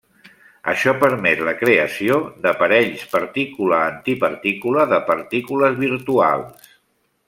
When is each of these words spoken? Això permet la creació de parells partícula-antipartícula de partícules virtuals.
Això 0.71 0.93
permet 1.03 1.43
la 1.49 1.53
creació 1.59 2.17
de 2.47 2.55
parells 2.63 3.05
partícula-antipartícula 3.13 4.89
de 4.97 5.03
partícules 5.15 5.83
virtuals. 5.89 6.73